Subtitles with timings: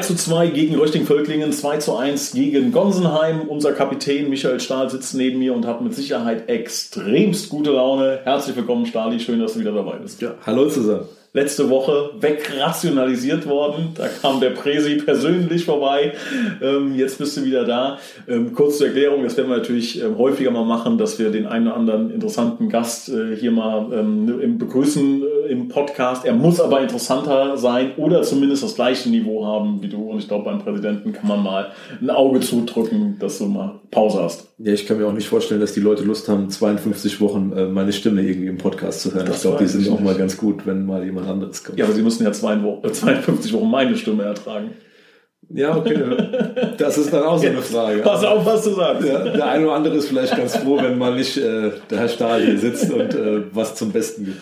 [0.00, 3.42] Zu 2 gegen Röchting-Völklingen, 2 zu 1 gegen Gonsenheim.
[3.42, 8.20] Unser Kapitän Michael Stahl sitzt neben mir und hat mit Sicherheit extremst gute Laune.
[8.24, 9.20] Herzlich willkommen, Stahli.
[9.20, 10.20] Schön, dass du wieder dabei bist.
[10.22, 13.90] Ja, hallo zusammen letzte Woche wegrationalisiert worden.
[13.94, 16.14] Da kam der Präsi persönlich vorbei.
[16.60, 17.98] Ähm, jetzt bist du wieder da.
[18.26, 21.46] Ähm, kurz zur Erklärung, das werden wir natürlich ähm, häufiger mal machen, dass wir den
[21.46, 26.24] einen oder anderen interessanten Gast äh, hier mal begrüßen äh, im Podcast.
[26.24, 30.10] Er muss aber interessanter sein oder zumindest das gleiche Niveau haben wie du.
[30.10, 34.22] Und ich glaube, beim Präsidenten kann man mal ein Auge zudrücken, dass du mal Pause
[34.22, 34.46] hast.
[34.58, 37.66] Ja, ich kann mir auch nicht vorstellen, dass die Leute Lust haben, 52 Wochen äh,
[37.66, 39.26] meine Stimme irgendwie im Podcast zu hören.
[39.26, 41.78] Das ich glaube, die sind auch mal ganz gut, wenn mal jemand anderes kommt.
[41.78, 44.70] Ja, aber sie müssen ja 52 Wochen meine Stimme ertragen.
[45.52, 45.98] Ja, okay.
[46.78, 48.02] Das ist dann auch so eine Frage.
[48.02, 49.06] Pass auf, was du sagst.
[49.06, 52.08] Ja, der eine oder andere ist vielleicht ganz froh, wenn mal nicht äh, der Herr
[52.08, 54.38] Stahl hier sitzt und äh, was zum Besten gibt.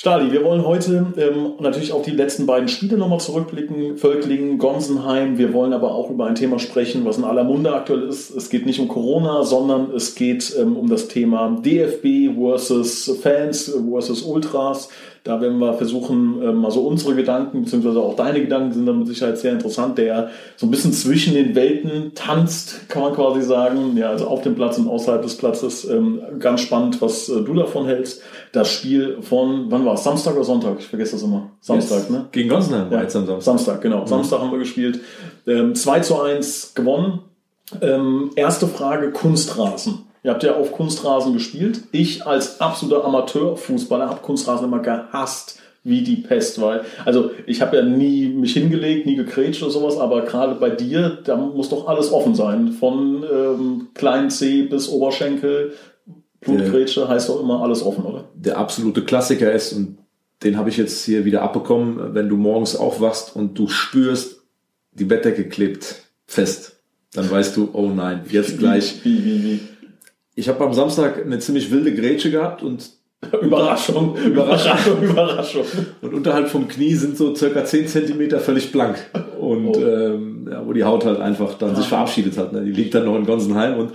[0.00, 3.98] Stali, wir wollen heute ähm, natürlich auf die letzten beiden Spiele nochmal zurückblicken.
[3.98, 5.36] Völklingen, Gonsenheim.
[5.36, 8.30] Wir wollen aber auch über ein Thema sprechen, was in aller Munde aktuell ist.
[8.30, 13.78] Es geht nicht um Corona, sondern es geht ähm, um das Thema DFB versus Fans
[13.90, 14.88] versus Ultras.
[15.22, 19.08] Da werden wir versuchen, ähm, also unsere Gedanken, beziehungsweise auch deine Gedanken sind dann mit
[19.08, 23.96] Sicherheit sehr interessant, der so ein bisschen zwischen den Welten tanzt, kann man quasi sagen.
[23.96, 25.84] Ja, also auf dem Platz und außerhalb des Platzes.
[25.84, 28.22] Ähm, ganz spannend, was äh, du davon hältst.
[28.52, 30.04] Das Spiel von, wann war es?
[30.04, 30.76] Samstag oder Sonntag?
[30.78, 31.50] Ich vergesse das immer.
[31.60, 32.10] Samstag, yes.
[32.10, 32.26] ne?
[32.32, 33.44] Gegen Gonsenheim ja, jetzt am Samstag.
[33.44, 34.02] Samstag, genau.
[34.02, 34.06] Mhm.
[34.06, 35.00] Samstag haben wir gespielt.
[35.46, 37.20] Ähm, 2 zu 1 gewonnen.
[37.82, 40.09] Ähm, erste Frage, Kunstrasen.
[40.22, 41.82] Ihr habt ja auf Kunstrasen gespielt.
[41.92, 47.78] Ich als absoluter Amateurfußballer habe Kunstrasen immer gehasst wie die Pest, weil, also ich habe
[47.78, 51.88] ja nie mich hingelegt, nie gekrätscht oder sowas, aber gerade bei dir, da muss doch
[51.88, 52.72] alles offen sein.
[52.72, 55.72] Von ähm, kleinen C bis Oberschenkel,
[56.40, 58.24] Blutgrätsche heißt doch immer alles offen, oder?
[58.34, 59.98] Der absolute Klassiker ist, und
[60.42, 64.42] den habe ich jetzt hier wieder abbekommen, wenn du morgens aufwachst und du spürst,
[64.92, 66.76] die Bettdecke klebt fest,
[67.14, 69.04] dann weißt du, oh nein, jetzt gleich.
[69.04, 69.60] Wie, wie, wie?
[70.40, 72.90] Ich habe am Samstag eine ziemlich wilde Grätsche gehabt und
[73.42, 75.64] Überraschung, Überraschung, Überraschung.
[76.00, 78.96] Und unterhalb vom Knie sind so circa 10 Zentimeter völlig blank.
[79.38, 79.80] Und oh.
[79.80, 81.74] ähm, ja, wo die Haut halt einfach dann ah.
[81.74, 82.54] sich verabschiedet hat.
[82.54, 82.64] Ne?
[82.64, 83.92] Die liegt dann noch in Gonsenheim und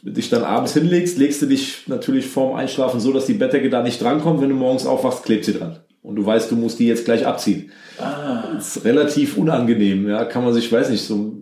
[0.00, 3.82] dich dann abends hinlegst, legst du dich natürlich vorm Einschlafen so, dass die Bettdecke da
[3.82, 4.40] nicht drankommt.
[4.40, 5.80] Wenn du morgens aufwachst, klebt sie dran.
[6.02, 7.70] Und du weißt, du musst die jetzt gleich abziehen.
[7.98, 8.44] Ah.
[8.54, 10.24] Das ist relativ unangenehm, ja.
[10.24, 11.34] Kann man sich, weiß nicht, so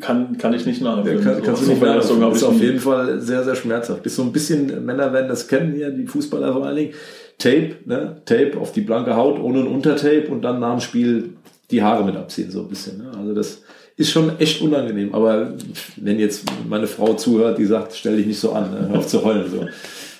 [0.00, 1.24] kann, kann ich nicht nachempfinden.
[1.24, 2.20] Kann, kannst du nicht nachempfinden.
[2.20, 4.04] Das ist auf jeden Fall sehr, sehr schmerzhaft.
[4.06, 6.94] Ist so ein bisschen, Männer werden das kennen hier, die Fußballer vor allen Dingen.
[7.38, 8.20] Tape, ne?
[8.24, 11.36] Tape auf die blanke Haut ohne ein Untertape und dann nach dem Spiel
[11.70, 12.98] die Haare mit abziehen, so ein bisschen.
[12.98, 13.12] Ne?
[13.16, 13.62] Also das
[13.96, 15.14] ist schon echt unangenehm.
[15.14, 15.54] Aber
[15.96, 18.88] wenn jetzt meine Frau zuhört, die sagt, stell dich nicht so an, ne?
[18.88, 19.50] hör auf zu heulen.
[19.50, 19.66] So.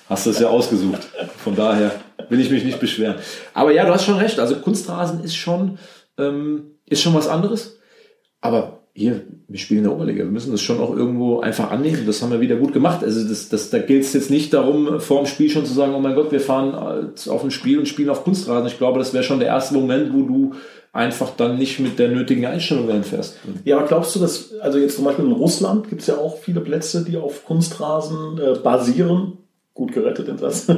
[0.07, 1.07] Hast du es ja ausgesucht.
[1.37, 1.91] Von daher
[2.29, 3.15] will ich mich nicht beschweren.
[3.53, 4.39] Aber ja, du hast schon recht.
[4.39, 5.77] Also Kunstrasen ist schon,
[6.17, 7.79] ähm, ist schon was anderes.
[8.41, 12.03] Aber hier, wir spielen in der Oberliga, wir müssen das schon auch irgendwo einfach annehmen.
[12.05, 13.03] Das haben wir wieder gut gemacht.
[13.03, 15.93] Also das, das, da gilt es jetzt nicht darum, vor dem Spiel schon zu sagen,
[15.95, 18.67] oh mein Gott, wir fahren auf ein Spiel und spielen auf Kunstrasen.
[18.67, 20.53] Ich glaube, das wäre schon der erste Moment, wo du
[20.91, 23.37] einfach dann nicht mit der nötigen Einstellung reinfährst.
[23.63, 26.37] Ja, aber glaubst du, dass, also jetzt zum Beispiel in Russland gibt es ja auch
[26.37, 29.37] viele Plätze, die auf Kunstrasen äh, basieren,
[29.75, 30.73] gut gerettet in das, äh,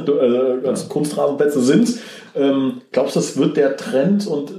[0.66, 1.98] also Kunstrasenplätze sind.
[2.36, 4.52] Ähm, glaubst du, das wird der Trend und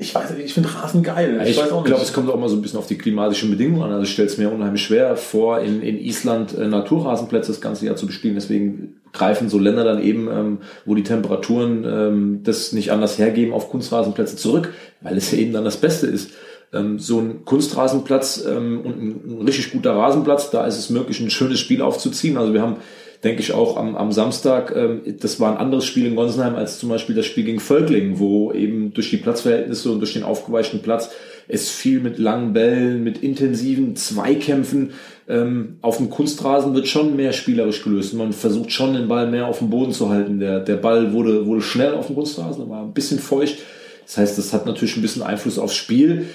[0.00, 1.40] ich weiß nicht, ich finde Rasen geil.
[1.42, 3.90] Ich, ich glaube, es kommt auch mal so ein bisschen auf die klimatischen Bedingungen an.
[3.90, 7.84] Also ich stelle es mir unheimlich schwer vor, in, in Island äh, Naturrasenplätze das ganze
[7.84, 8.36] Jahr zu bespielen.
[8.36, 13.52] Deswegen greifen so Länder dann eben, ähm, wo die Temperaturen ähm, das nicht anders hergeben,
[13.52, 16.30] auf Kunstrasenplätze zurück, weil es ja eben dann das Beste ist.
[16.72, 21.20] Ähm, so ein Kunstrasenplatz ähm, und ein, ein richtig guter Rasenplatz, da ist es möglich,
[21.20, 22.36] ein schönes Spiel aufzuziehen.
[22.36, 22.76] Also wir haben
[23.24, 26.78] denke ich auch am, am Samstag, ähm, das war ein anderes Spiel in Gonsenheim als
[26.78, 30.82] zum Beispiel das Spiel gegen Völklingen, wo eben durch die Platzverhältnisse und durch den aufgeweichten
[30.82, 31.10] Platz
[31.48, 34.92] es viel mit langen Bällen, mit intensiven Zweikämpfen
[35.28, 38.14] ähm, auf dem Kunstrasen wird schon mehr spielerisch gelöst.
[38.14, 40.40] Man versucht schon den Ball mehr auf dem Boden zu halten.
[40.40, 43.58] Der, der Ball wurde, wurde schnell auf dem Kunstrasen, war ein bisschen feucht.
[44.06, 46.26] Das heißt, das hat natürlich ein bisschen Einfluss aufs Spiel.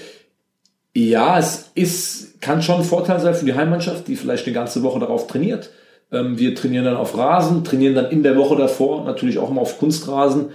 [0.96, 4.84] Ja, es ist, kann schon ein Vorteil sein für die Heimmannschaft, die vielleicht eine ganze
[4.84, 5.72] Woche darauf trainiert.
[6.12, 9.62] Ähm, wir trainieren dann auf Rasen, trainieren dann in der Woche davor natürlich auch mal
[9.62, 10.50] auf Kunstrasen.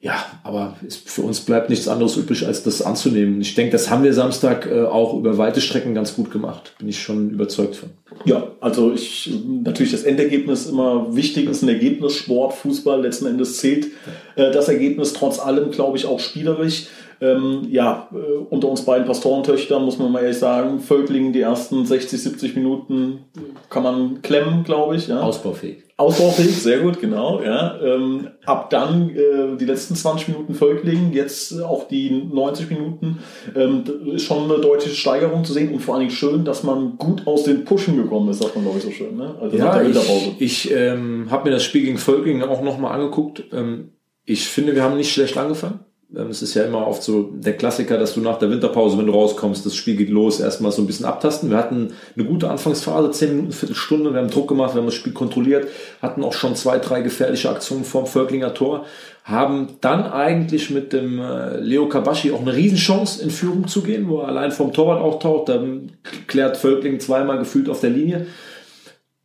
[0.00, 0.14] ja,
[0.44, 3.40] aber für uns bleibt nichts anderes übrig, als das anzunehmen.
[3.42, 6.74] Ich denke, das haben wir Samstag äh, auch über weite Strecken ganz gut gemacht.
[6.78, 7.90] Bin ich schon überzeugt von.
[8.24, 9.30] Ja, also ich
[9.62, 12.14] natürlich das Endergebnis immer wichtig ist ein Ergebnis.
[12.14, 13.88] Sport, Fußball letzten Endes zählt
[14.36, 16.86] äh, das Ergebnis trotz allem, glaube ich, auch spielerisch.
[17.20, 18.16] Ähm, ja, äh,
[18.50, 23.24] unter uns beiden Pastorentöchtern muss man mal ehrlich sagen, Völklingen die ersten 60, 70 Minuten
[23.70, 25.08] kann man klemmen, glaube ich.
[25.08, 25.20] Ja.
[25.20, 25.86] Ausbaufähig.
[25.98, 27.40] Ausbaufähig, sehr gut, genau.
[27.42, 27.80] Ja.
[27.80, 33.20] Ähm, ab dann äh, die letzten 20 Minuten Völklingen, jetzt auch die 90 Minuten,
[33.54, 33.82] ähm,
[34.14, 37.26] ist schon eine deutliche Steigerung zu sehen und vor allen Dingen schön, dass man gut
[37.26, 39.16] aus den Pushen gekommen ist, sagt man glaube ich so schön.
[39.16, 39.36] Ne?
[39.40, 43.44] Also ja, ich, ich ähm, habe mir das Spiel gegen Völklingen auch nochmal angeguckt.
[43.52, 43.92] Ähm,
[44.26, 45.80] ich finde, wir haben nicht schlecht angefangen.
[46.16, 49.06] Ähm, es ist ja immer oft so der Klassiker, dass du nach der Winterpause, wenn
[49.06, 51.50] du rauskommst, das Spiel geht los, erstmal so ein bisschen abtasten.
[51.50, 54.94] Wir hatten eine gute Anfangsphase, zehn Minuten, Viertelstunde, wir haben Druck gemacht, wir haben das
[54.94, 55.68] Spiel kontrolliert,
[56.00, 58.86] hatten auch schon zwei, drei gefährliche Aktionen vorm Völklinger Tor,
[59.24, 64.08] haben dann eigentlich mit dem äh, Leo Kabashi auch eine Riesenchance in Führung zu gehen,
[64.08, 65.92] wo er allein vom Torwart auftaucht, dann
[66.26, 68.26] klärt Völkling zweimal gefühlt auf der Linie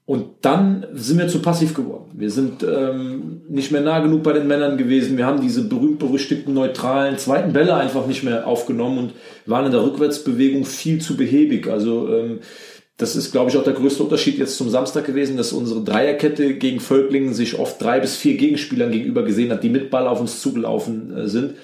[0.05, 2.11] und dann sind wir zu passiv geworden.
[2.13, 5.15] Wir sind ähm, nicht mehr nah genug bei den Männern gewesen.
[5.17, 9.13] Wir haben diese berühmt-berüchtigten neutralen zweiten Bälle einfach nicht mehr aufgenommen und
[9.45, 11.67] waren in der Rückwärtsbewegung viel zu behäbig.
[11.67, 12.39] Also ähm,
[12.97, 16.55] das ist, glaube ich, auch der größte Unterschied jetzt zum Samstag gewesen, dass unsere Dreierkette
[16.55, 20.19] gegen Völklingen sich oft drei bis vier Gegenspielern gegenüber gesehen hat, die mit Ball auf
[20.19, 21.55] uns zugelaufen äh, sind.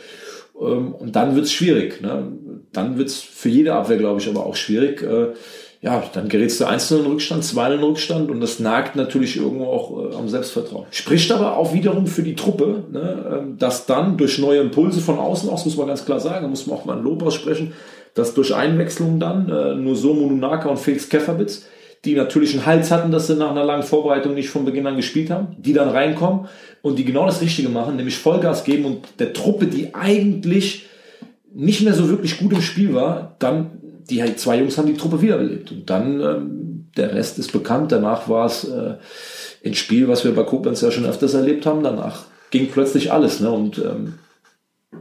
[0.59, 2.01] Ähm, und dann wird's schwierig.
[2.01, 2.31] Ne?
[2.71, 5.01] Dann wird's für jede Abwehr, glaube ich, aber auch schwierig.
[5.01, 5.33] Äh,
[5.81, 10.15] ja, dann gerätst du einzelnen Rückstand, zweiten Rückstand und das nagt natürlich irgendwo auch äh,
[10.15, 10.87] am Selbstvertrauen.
[10.89, 15.19] Spricht aber auch wiederum für die Truppe, ne, ähm, dass dann durch neue Impulse von
[15.19, 17.73] außen aus, muss man ganz klar sagen, da muss man auch mal ein Lob aussprechen,
[18.15, 21.67] dass durch Einwechslung dann äh, nur so Monunaka und Felix Kefferbitz,
[22.05, 24.95] die natürlich einen Hals hatten, dass sie nach einer langen Vorbereitung nicht von Beginn an
[24.95, 26.47] gespielt haben, die dann reinkommen
[26.81, 30.87] und die genau das Richtige machen, nämlich Vollgas geben und der Truppe, die eigentlich
[31.53, 33.76] nicht mehr so wirklich gut im Spiel war, dann
[34.09, 35.71] die halt zwei Jungs haben die Truppe wiederbelebt.
[35.71, 37.91] Und dann, ähm, der Rest ist bekannt.
[37.91, 38.95] Danach war es äh,
[39.65, 41.83] ein Spiel, was wir bei Koblenz ja schon öfters erlebt haben.
[41.83, 43.39] Danach ging plötzlich alles.
[43.39, 43.51] Ne?
[43.51, 44.15] Und ähm,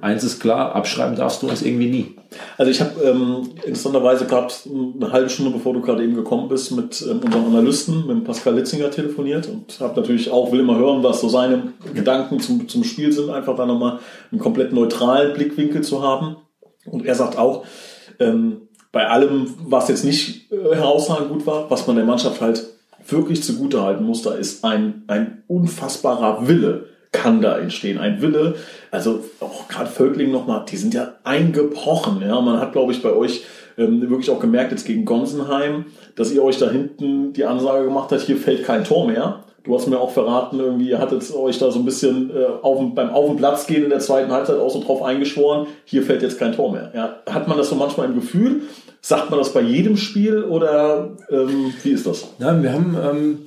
[0.00, 2.16] eins ist klar, abschreiben darfst du uns irgendwie nie.
[2.58, 6.72] Also ich habe ähm, interessanterweise gerade eine halbe Stunde, bevor du gerade eben gekommen bist,
[6.72, 11.02] mit ähm, unserem Analysten, mit Pascal Litzinger telefoniert und habe natürlich auch, will immer hören,
[11.02, 14.00] was so seine Gedanken zum, zum Spiel sind, einfach da nochmal
[14.32, 16.36] einen komplett neutralen Blickwinkel zu haben.
[16.84, 17.64] Und er sagt auch,
[18.18, 18.65] ähm,
[18.96, 22.64] bei allem, was jetzt nicht äh, herausragend gut war, was man der Mannschaft halt
[23.06, 27.98] wirklich zugute halten muss, da ist ein, ein unfassbarer Wille kann da entstehen.
[27.98, 28.54] Ein Wille,
[28.90, 32.22] also auch gerade Völkling nochmal, die sind ja eingebrochen.
[32.22, 33.44] Ja, man hat, glaube ich, bei euch
[33.76, 35.84] ähm, wirklich auch gemerkt, jetzt gegen Gonsenheim,
[36.14, 39.44] dass ihr euch da hinten die Ansage gemacht habt, hier fällt kein Tor mehr.
[39.66, 42.80] Du hast mir auch verraten, irgendwie ihr hattet euch da so ein bisschen äh, auf,
[42.94, 46.22] beim Auf den Platz gehen in der zweiten Halbzeit auch so drauf eingeschworen, hier fällt
[46.22, 46.92] jetzt kein Tor mehr.
[46.94, 48.62] Ja, hat man das so manchmal im Gefühl?
[49.00, 52.28] Sagt man das bei jedem Spiel oder ähm, wie ist das?
[52.38, 53.38] Nein, wir haben, ähm,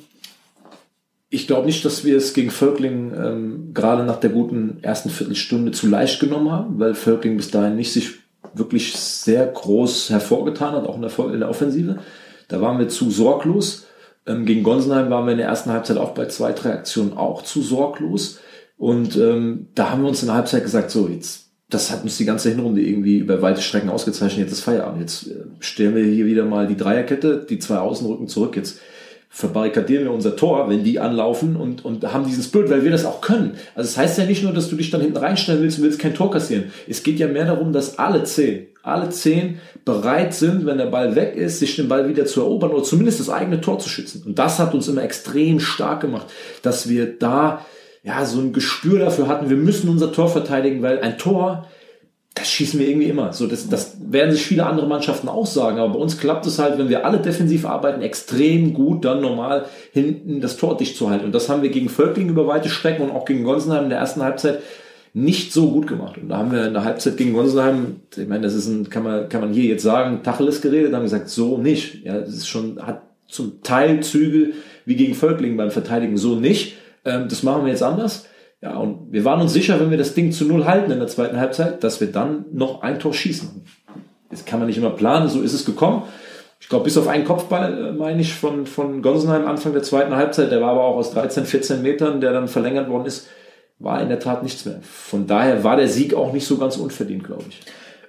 [1.29, 5.71] ich glaube nicht, dass wir es gegen Völkling ähm, gerade nach der guten ersten Viertelstunde
[5.71, 8.15] zu leicht genommen haben, weil Völkling bis dahin nicht sich
[8.53, 11.99] wirklich sehr groß hervorgetan hat, auch in der, in der Offensive.
[12.49, 13.85] Da waren wir zu sorglos.
[14.29, 17.41] Ähm, gegen Gonsenheim waren wir in der ersten Halbzeit auch bei zwei, drei Aktionen auch
[17.41, 18.39] zu sorglos.
[18.77, 22.17] Und ähm, da haben wir uns in der Halbzeit gesagt, so jetzt, das hat uns
[22.17, 24.45] die ganze Hinrunde irgendwie über weite Strecken ausgezeichnet.
[24.45, 25.01] Jetzt ist Feierabend.
[25.01, 28.55] Jetzt äh, stellen wir hier wieder mal die Dreierkette, die zwei Außenrücken zurück.
[28.55, 28.79] Jetzt
[29.31, 33.05] verbarrikadieren wir unser Tor, wenn die anlaufen und, und haben diesen Spirit, weil wir das
[33.05, 33.51] auch können.
[33.75, 35.83] Also es das heißt ja nicht nur, dass du dich dann hinten reinstellen willst und
[35.83, 36.71] willst kein Tor kassieren.
[36.87, 41.15] Es geht ja mehr darum, dass alle zehn, alle zehn bereit sind, wenn der Ball
[41.15, 44.23] weg ist, sich den Ball wieder zu erobern oder zumindest das eigene Tor zu schützen.
[44.25, 46.27] Und das hat uns immer extrem stark gemacht,
[46.63, 47.65] dass wir da
[48.03, 51.67] ja so ein Gespür dafür hatten, wir müssen unser Tor verteidigen, weil ein Tor
[52.39, 53.33] das schießen wir irgendwie immer.
[53.33, 55.79] So, das, das werden sich viele andere Mannschaften auch sagen.
[55.79, 59.65] Aber bei uns klappt es halt, wenn wir alle defensiv arbeiten, extrem gut, dann normal
[59.91, 61.25] hinten das Tor dicht zu halten.
[61.25, 63.99] Und das haben wir gegen Völkling über weite Strecken und auch gegen Gonsenheim in der
[63.99, 64.59] ersten Halbzeit
[65.13, 66.17] nicht so gut gemacht.
[66.17, 69.03] Und da haben wir in der Halbzeit gegen Gonsenheim, ich meine, das ist ein, kann
[69.03, 72.05] man, kann man hier jetzt sagen, Tacheles geredet, haben gesagt, so nicht.
[72.05, 74.53] Ja, das ist schon, hat zum Teil Züge
[74.85, 76.75] wie gegen Völkling beim Verteidigen, so nicht.
[77.05, 78.25] Ähm, das machen wir jetzt anders.
[78.61, 81.07] Ja, und wir waren uns sicher, wenn wir das Ding zu null halten in der
[81.07, 83.63] zweiten Halbzeit, dass wir dann noch ein Tor schießen.
[84.29, 86.03] Das kann man nicht immer planen, so ist es gekommen.
[86.59, 90.15] Ich glaube, bis auf einen Kopfball, äh, meine ich, von, von Gonsenheim Anfang der zweiten
[90.15, 93.27] Halbzeit, der war aber auch aus 13, 14 Metern, der dann verlängert worden ist,
[93.79, 94.79] war in der Tat nichts mehr.
[94.81, 97.61] Von daher war der Sieg auch nicht so ganz unverdient, glaube ich.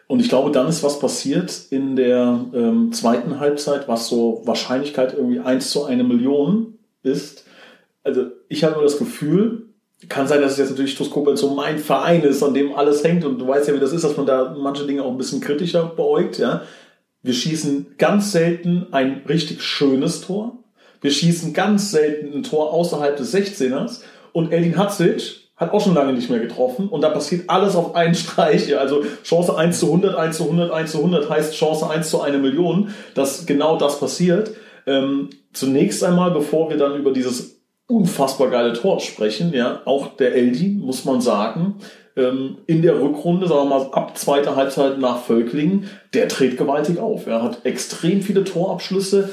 [0.08, 5.14] Und ich glaube, dann ist was passiert in der ähm, zweiten Halbzeit, was so Wahrscheinlichkeit
[5.14, 7.44] irgendwie eins zu eine Million ist.
[8.02, 9.69] Also ich habe das Gefühl,
[10.08, 13.24] kann sein, dass es jetzt natürlich Toskopen so mein Verein ist, an dem alles hängt
[13.24, 15.40] und du weißt ja, wie das ist, dass man da manche Dinge auch ein bisschen
[15.40, 16.62] kritischer beäugt, ja.
[17.22, 20.64] Wir schießen ganz selten ein richtig schönes Tor.
[21.02, 24.00] Wir schießen ganz selten ein Tor außerhalb des 16ers
[24.32, 27.94] und Eldin Hatzic hat auch schon lange nicht mehr getroffen und da passiert alles auf
[27.94, 28.76] einen Streich.
[28.78, 32.22] Also Chance 1 zu 100, 1 zu 100, 1 zu 100 heißt Chance 1 zu
[32.22, 34.52] 1 Million, dass genau das passiert.
[34.86, 37.59] Ähm, zunächst einmal, bevor wir dann über dieses
[37.90, 41.76] unfassbar geile Tor sprechen, ja, auch der Eldi, muss man sagen,
[42.16, 46.98] ähm, in der Rückrunde, sagen wir mal ab zweiter Halbzeit nach Völklingen, der dreht gewaltig
[46.98, 47.26] auf.
[47.26, 49.30] Er hat extrem viele Torabschlüsse,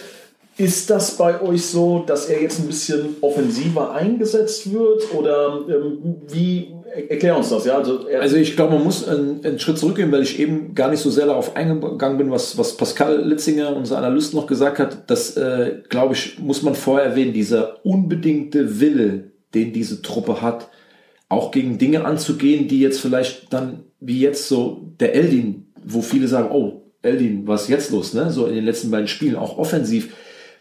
[0.58, 5.14] ist das bei euch so, dass er jetzt ein bisschen offensiver eingesetzt wird?
[5.14, 6.74] Oder ähm, wie
[7.10, 7.66] erklär uns das?
[7.66, 10.90] Ja, also, also ich glaube, man muss einen, einen, Schritt zurückgehen, weil ich eben gar
[10.90, 15.10] nicht so sehr darauf eingegangen bin, was, was Pascal Litzinger, unser Analyst, noch gesagt hat.
[15.10, 17.34] Das, äh, glaube ich, muss man vorher erwähnen.
[17.34, 20.70] Dieser unbedingte Wille, den diese Truppe hat,
[21.30, 26.28] auch gegen Dinge anzugehen, die jetzt vielleicht dann, wie jetzt so der Eldin, wo viele
[26.28, 28.14] sagen, oh, Eldin, was ist jetzt los?
[28.14, 28.32] Ne?
[28.32, 30.14] So in den letzten beiden Spielen, auch offensiv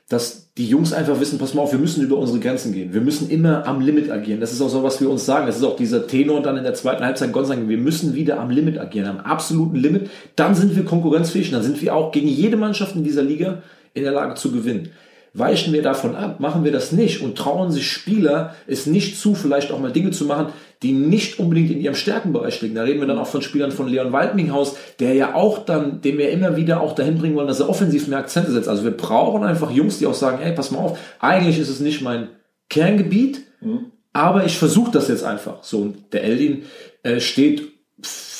[0.09, 2.95] dass die Jungs einfach wissen, pass mal auf, wir müssen über unsere Grenzen gehen.
[2.95, 4.41] Wir müssen immer am Limit agieren.
[4.41, 5.47] Das ist auch so, was wir uns sagen.
[5.47, 8.39] Das ist auch dieser Tenor dann in der zweiten Halbzeit Gott sagen, wir müssen wieder
[8.39, 10.09] am Limit agieren, am absoluten Limit.
[10.37, 11.51] Dann sind wir konkurrenzfähig.
[11.51, 13.63] Dann sind wir auch gegen jede Mannschaft in dieser Liga
[13.95, 14.91] in der Lage zu gewinnen.
[15.35, 19.35] Weichen wir davon ab, machen wir das nicht und trauen sich Spieler es nicht zu,
[19.35, 20.47] vielleicht auch mal Dinge zu machen,
[20.83, 22.75] die nicht unbedingt in ihrem Stärkenbereich liegen.
[22.75, 26.19] Da reden wir dann auch von Spielern von Leon Waldminghaus, der ja auch dann, dem
[26.19, 28.69] wir immer wieder auch dahin bringen wollen, dass er offensiv mehr Akzente setzt.
[28.69, 31.81] Also wir brauchen einfach Jungs, die auch sagen, ey, pass mal auf, eigentlich ist es
[31.81, 32.29] nicht mein
[32.69, 33.93] Kerngebiet, mhm.
[34.13, 35.63] aber ich versuche das jetzt einfach.
[35.63, 36.63] So, und der Eldin
[37.03, 37.73] äh, steht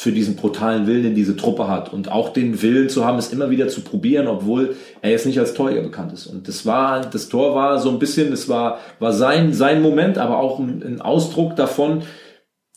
[0.07, 1.93] für diesen brutalen Willen, den diese Truppe hat.
[1.93, 5.41] Und auch den Willen zu haben, es immer wieder zu probieren, obwohl er jetzt nicht
[5.41, 6.27] als Torjäger bekannt ist.
[6.27, 10.19] Und das war, das Tor war so ein bisschen, das war, war sein, sein Moment,
[10.19, 12.03] aber auch ein, ein Ausdruck davon,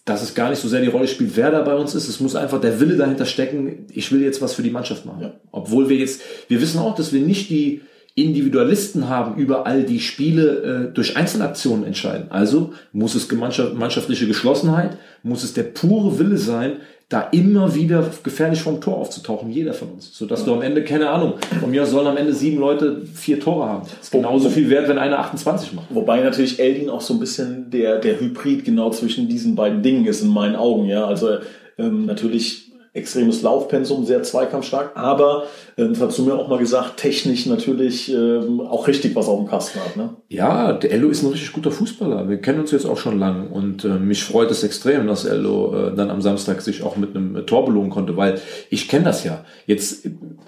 [0.09, 2.09] dass es gar nicht so sehr die Rolle spielt, wer da bei uns ist.
[2.09, 5.21] Es muss einfach der Wille dahinter stecken, ich will jetzt was für die Mannschaft machen.
[5.21, 5.33] Ja.
[5.51, 7.81] Obwohl wir jetzt, wir wissen auch, dass wir nicht die
[8.15, 12.31] Individualisten haben über all die Spiele äh, durch Einzelaktionen entscheiden.
[12.31, 16.77] Also muss es mannschaftliche Geschlossenheit, muss es der pure Wille sein,
[17.09, 20.15] da immer wieder gefährlich vom Tor aufzutauchen, jeder von uns.
[20.15, 20.45] Sodass ja.
[20.45, 23.81] du am Ende, keine Ahnung, von mir sollen am Ende sieben Leute vier Tore haben.
[23.81, 25.87] Das ist genauso viel wert, wenn einer 28 macht.
[25.89, 30.05] Wobei natürlich Eldin auch so ein bisschen der, der Hybrid genau zwischen diesen beiden Dingen
[30.05, 30.85] ist in meinen Augen.
[30.85, 31.39] Ja, also
[31.79, 32.68] ähm, natürlich
[32.99, 38.13] extremes Laufpensum, sehr zweikampfstark, aber äh, das hast du mir auch mal gesagt, technisch natürlich
[38.13, 38.39] äh,
[38.69, 39.97] auch richtig was auf dem Kasten hat.
[39.97, 40.09] Ne?
[40.27, 42.29] Ja, der Ello ist ein richtig guter Fußballer.
[42.29, 45.87] Wir kennen uns jetzt auch schon lange und äh, mich freut es extrem, dass Ello
[45.87, 48.39] äh, dann am Samstag sich auch mit einem Tor belohnen konnte, weil
[48.69, 49.43] ich kenne das ja.
[49.65, 50.07] Jetzt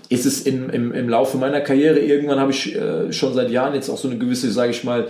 [0.10, 3.74] ist es im, im, im Laufe meiner Karriere, irgendwann habe ich äh, schon seit Jahren
[3.74, 5.08] jetzt auch so eine gewisse, sage ich mal,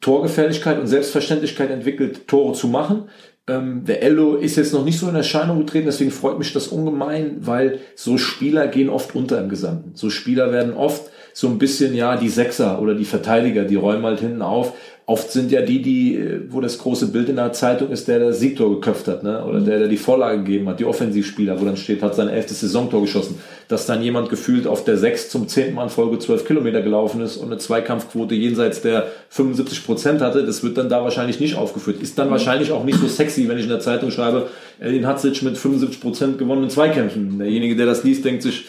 [0.00, 3.08] Torgefährlichkeit und Selbstverständlichkeit entwickelt, Tore zu machen.
[3.48, 6.68] Ähm, der Ello ist jetzt noch nicht so in Erscheinung getreten, deswegen freut mich das
[6.68, 9.92] ungemein, weil so Spieler gehen oft unter im Gesamten.
[9.94, 14.04] So Spieler werden oft so ein bisschen, ja, die Sechser oder die Verteidiger, die räumen
[14.04, 14.72] halt hinten auf
[15.08, 18.40] oft sind ja die, die, wo das große Bild in der Zeitung ist, der das
[18.40, 19.44] Siegtor geköpft hat, ne?
[19.44, 22.60] oder der, der die Vorlage gegeben hat, die Offensivspieler, wo dann steht, hat sein elftes
[22.60, 26.44] Saisontor geschossen, dass dann jemand gefühlt auf der sechs zum zehnten Mal in Folge zwölf
[26.44, 31.04] Kilometer gelaufen ist und eine Zweikampfquote jenseits der 75 Prozent hatte, das wird dann da
[31.04, 32.02] wahrscheinlich nicht aufgeführt.
[32.02, 34.48] Ist dann wahrscheinlich auch nicht so sexy, wenn ich in der Zeitung schreibe,
[34.80, 37.38] Elin Hatzic mit 75 Prozent gewonnenen Zweikämpfen.
[37.38, 38.64] Derjenige, der das liest, denkt sich,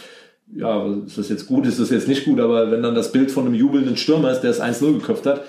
[0.56, 3.32] ja, ist das jetzt gut, ist das jetzt nicht gut, aber wenn dann das Bild
[3.32, 5.44] von einem jubelnden Stürmer ist, der es 1-0 geköpft hat,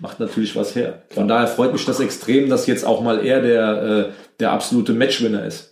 [0.00, 1.02] macht natürlich was her.
[1.10, 4.92] Von daher freut mich das extrem, dass jetzt auch mal er der, äh, der absolute
[4.92, 5.71] Matchwinner ist.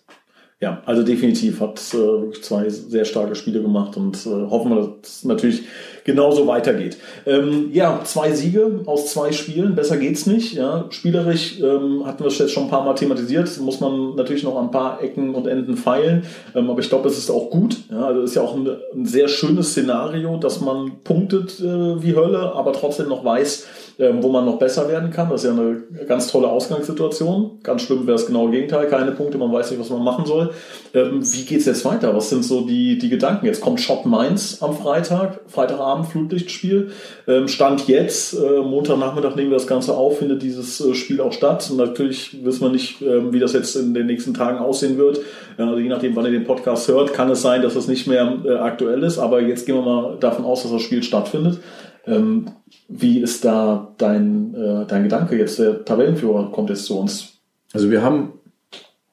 [0.62, 5.10] Ja, also definitiv hat äh, zwei sehr starke Spiele gemacht und äh, hoffen wir, dass
[5.10, 5.62] es natürlich
[6.04, 6.98] genauso weitergeht.
[7.24, 10.52] Ähm, ja, zwei Siege aus zwei Spielen, besser geht's nicht.
[10.52, 14.42] Ja, spielerisch ähm, hatten wir es jetzt schon ein paar Mal thematisiert, muss man natürlich
[14.42, 16.24] noch ein paar Ecken und Enden feilen,
[16.54, 17.78] ähm, aber ich glaube, es ist auch gut.
[17.90, 22.14] Ja, also ist ja auch ein, ein, sehr schönes Szenario, dass man punktet äh, wie
[22.14, 23.66] Hölle, aber trotzdem noch weiß,
[24.00, 25.28] ähm, wo man noch besser werden kann.
[25.28, 27.60] Das ist ja eine ganz tolle Ausgangssituation.
[27.62, 30.50] Ganz schlimm wäre das genaue Gegenteil, keine Punkte, man weiß nicht, was man machen soll.
[30.94, 32.16] Ähm, wie geht's jetzt weiter?
[32.16, 33.46] Was sind so die, die Gedanken?
[33.46, 36.90] Jetzt kommt Schott Mainz am Freitag, Freitagabend Flutlichtspiel.
[37.28, 41.32] Ähm, Stand jetzt, äh, Montagnachmittag nehmen wir das Ganze auf, findet dieses äh, Spiel auch
[41.32, 41.68] statt.
[41.70, 45.20] Und natürlich wissen wir nicht, wie das jetzt in den nächsten Tagen aussehen wird.
[45.58, 48.38] Also je nachdem, wann ihr den Podcast hört, kann es sein, dass es nicht mehr
[48.44, 49.18] äh, aktuell ist.
[49.18, 51.58] Aber jetzt gehen wir mal davon aus, dass das Spiel stattfindet.
[52.06, 55.58] Wie ist da dein, äh, dein Gedanke jetzt?
[55.58, 57.34] Der Tabellenführer kommt jetzt zu uns.
[57.72, 58.32] Also wir haben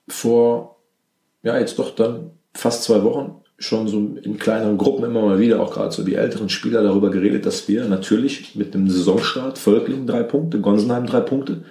[0.07, 0.77] vor,
[1.43, 5.61] ja, jetzt doch dann fast zwei Wochen schon so in kleineren Gruppen immer mal wieder,
[5.61, 10.05] auch gerade so die älteren Spieler darüber geredet, dass wir natürlich mit dem Saisonstart Völkling
[10.05, 11.63] drei Punkte, Gonsenheim drei Punkte,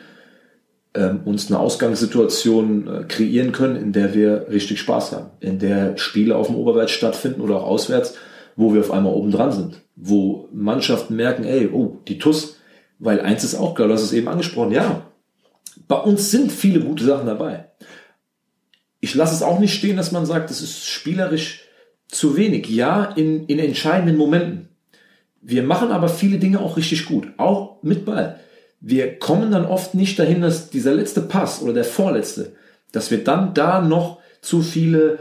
[0.95, 5.97] ähm, uns eine Ausgangssituation äh, kreieren können, in der wir richtig Spaß haben, in der
[5.97, 8.15] Spiele auf dem Oberwärts stattfinden oder auch auswärts,
[8.57, 12.57] wo wir auf einmal oben dran sind, wo Mannschaften merken, ey, oh, die TUS,
[12.99, 15.03] weil eins ist auch klar, du hast es eben angesprochen, ja,
[15.89, 17.67] bei uns sind viele gute Sachen dabei.
[19.01, 21.65] Ich lasse es auch nicht stehen, dass man sagt, das ist spielerisch
[22.09, 22.69] zu wenig.
[22.69, 24.69] Ja, in, in entscheidenden Momenten.
[25.43, 28.41] Wir machen aber viele Dinge auch richtig gut, auch mit Ball
[28.81, 32.53] wir kommen dann oft nicht dahin, dass dieser letzte Pass oder der vorletzte,
[32.93, 35.19] dass wir dann da noch zu viele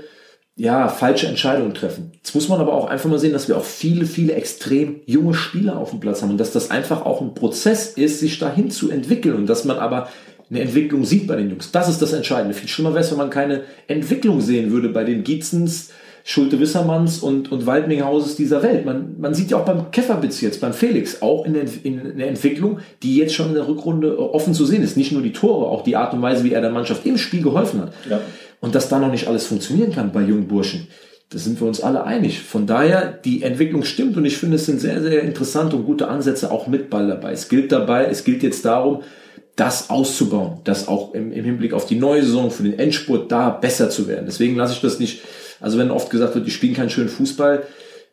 [0.58, 2.12] ja, falsche Entscheidungen treffen.
[2.16, 5.34] Jetzt muss man aber auch einfach mal sehen, dass wir auch viele, viele extrem junge
[5.34, 8.72] Spieler auf dem Platz haben und dass das einfach auch ein Prozess ist, sich dahin
[8.72, 10.10] zu entwickeln und dass man aber
[10.50, 11.72] eine Entwicklung sieht bei den Jungs.
[11.72, 12.54] Das ist das Entscheidende.
[12.54, 15.90] Viel schlimmer wäre es, wenn man keine Entwicklung sehen würde bei den Gietzens,
[16.24, 18.84] Schulte-Wissermanns und, und Waldminghauses dieser Welt.
[18.86, 22.30] Man, man sieht ja auch beim Käferbitz jetzt, beim Felix, auch in der, in der
[22.30, 24.98] Entwicklung, die jetzt schon in der Rückrunde offen zu sehen ist.
[24.98, 27.44] Nicht nur die Tore, auch die Art und Weise, wie er der Mannschaft im Spiel
[27.44, 27.94] geholfen hat.
[28.10, 28.22] Ja.
[28.62, 30.88] Und dass da noch nicht alles funktionieren kann bei jungen Burschen.
[31.30, 32.42] Da sind wir uns alle einig.
[32.42, 36.08] Von daher, die Entwicklung stimmt und ich finde, es sind sehr, sehr interessante und gute
[36.08, 37.32] Ansätze auch mit Ball dabei.
[37.32, 39.02] Es gilt dabei, es gilt jetzt darum,
[39.56, 43.50] das auszubauen, das auch im, im Hinblick auf die neue Saison, für den Endspurt da
[43.50, 44.26] besser zu werden.
[44.26, 45.22] Deswegen lasse ich das nicht
[45.60, 47.64] also wenn oft gesagt wird, die spielen keinen schönen Fußball,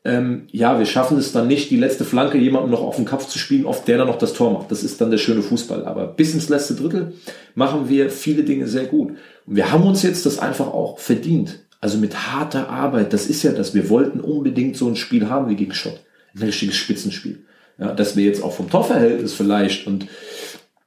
[0.04, 3.28] ähm, ja, wir schaffen es dann nicht, die letzte Flanke jemandem noch auf den Kopf
[3.28, 4.70] zu spielen, oft der dann noch das Tor macht.
[4.70, 5.84] Das ist dann der schöne Fußball.
[5.84, 7.12] Aber bis ins letzte Drittel
[7.54, 9.12] machen wir viele Dinge sehr gut.
[9.46, 11.61] Wir haben uns jetzt das einfach auch verdient.
[11.80, 13.75] Also mit harter Arbeit, das ist ja das.
[13.75, 16.00] Wir wollten unbedingt so ein Spiel haben wie gegen Schott.
[16.34, 17.44] Ein richtiges Spitzenspiel.
[17.78, 20.06] Ja, dass wir jetzt auch vom Torverhältnis vielleicht und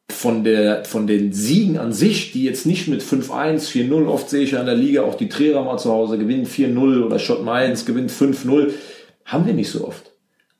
[0.09, 4.43] von, der, von den Siegen an sich, die jetzt nicht mit 5-1, 4-0, oft sehe
[4.43, 7.43] ich ja in der Liga auch die Träger mal zu Hause gewinnen 4-0 oder Schott
[7.43, 8.71] Mainz gewinnt 5-0,
[9.25, 10.11] haben wir nicht so oft.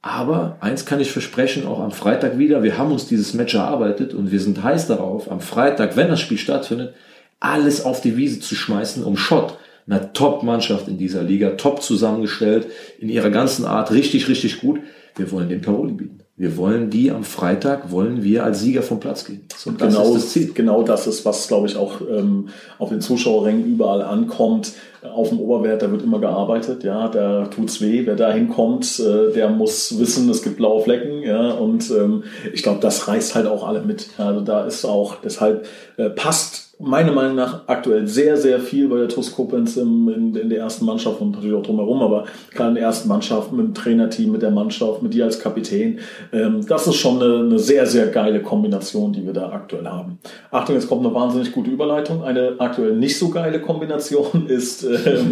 [0.01, 4.13] Aber eins kann ich versprechen, auch am Freitag wieder, wir haben uns dieses Match erarbeitet
[4.13, 6.93] und wir sind heiß darauf, am Freitag, wenn das Spiel stattfindet,
[7.39, 12.67] alles auf die Wiese zu schmeißen, um Schott, einer Top-Mannschaft in dieser Liga, top zusammengestellt,
[12.99, 14.79] in ihrer ganzen Art, richtig, richtig gut.
[15.15, 16.19] Wir wollen den Paroli bieten.
[16.37, 19.47] Wir wollen die am Freitag, wollen wir als Sieger vom Platz gehen.
[19.55, 20.51] So, das genau, ist das Ziel.
[20.53, 24.73] genau das ist, was, glaube ich, auch ähm, auf den Zuschauerrängen überall ankommt.
[25.01, 28.05] Auf dem Oberwert, da wird immer gearbeitet, ja, da tut's weh.
[28.05, 32.63] Wer da hinkommt, äh, der muss wissen, es gibt blaue Flecken, ja, und ähm, ich
[32.63, 34.09] glaube, das reißt halt auch alle mit.
[34.17, 38.97] Also da ist auch, deshalb äh, passt meiner Meinung nach aktuell sehr, sehr viel bei
[38.97, 42.75] der TuS Koblenz in, in, der ersten Mannschaft und natürlich auch drumherum, aber gerade in
[42.75, 45.99] der ersten Mannschaft mit dem Trainerteam, mit der Mannschaft, mit dir als Kapitän.
[46.33, 50.19] Ähm, das ist schon eine, eine, sehr, sehr geile Kombination, die wir da aktuell haben.
[50.51, 52.23] Achtung, jetzt kommt eine wahnsinnig gute Überleitung.
[52.23, 55.31] Eine aktuell nicht so geile Kombination ist ähm,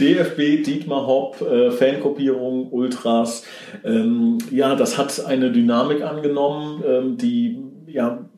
[0.00, 3.42] DFB, Dietmar Hopp, äh, Fankopierung, Ultras.
[3.84, 8.29] Ähm, ja, das hat eine Dynamik angenommen, ähm, die ja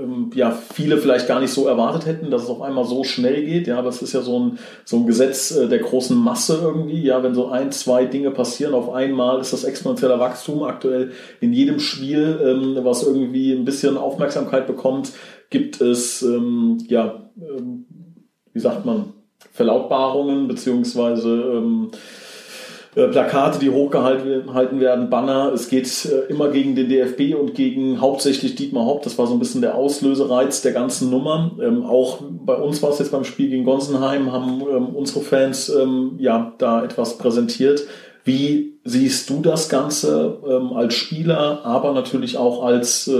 [0.00, 3.44] ähm, ja, viele vielleicht gar nicht so erwartet hätten, dass es auf einmal so schnell
[3.44, 3.66] geht.
[3.66, 7.02] Ja, es ist ja so ein, so ein Gesetz äh, der großen Masse irgendwie.
[7.02, 11.52] Ja, wenn so ein, zwei Dinge passieren auf einmal, ist das exponentieller Wachstum aktuell in
[11.52, 15.12] jedem Spiel, ähm, was irgendwie ein bisschen Aufmerksamkeit bekommt,
[15.50, 17.30] gibt es, ähm, ja,
[18.52, 19.12] wie sagt man,
[19.52, 21.30] Verlautbarungen beziehungsweise
[22.96, 25.52] äh, Plakate, die hochgehalten werden, Banner.
[25.54, 29.06] Es geht äh, immer gegen den DFB und gegen hauptsächlich Dietmar Haupt.
[29.06, 31.52] Das war so ein bisschen der Auslösereiz der ganzen Nummern.
[31.62, 35.68] Ähm, auch bei uns war es jetzt beim Spiel gegen Gonsenheim, haben ähm, unsere Fans
[35.68, 37.82] ähm, ja da etwas präsentiert.
[38.24, 40.38] Wie siehst du das Ganze
[40.74, 43.10] als Spieler, aber natürlich auch als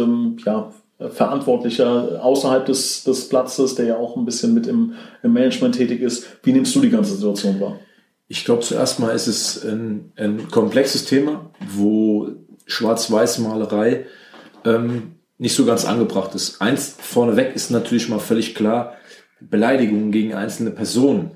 [0.44, 5.76] ja, Verantwortlicher außerhalb des, des Platzes, der ja auch ein bisschen mit im, im Management
[5.76, 6.26] tätig ist?
[6.42, 7.78] Wie nimmst du die ganze Situation wahr?
[8.32, 12.28] Ich glaube, zuerst mal ist es ein, ein komplexes Thema, wo
[12.64, 14.06] Schwarz-Weiß-Malerei
[14.64, 16.62] ähm, nicht so ganz angebracht ist.
[16.62, 18.94] Eins vorneweg ist natürlich mal völlig klar,
[19.40, 21.32] Beleidigungen gegen einzelne Personen,